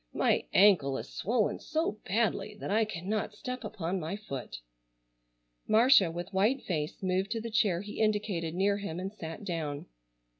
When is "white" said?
6.33-6.63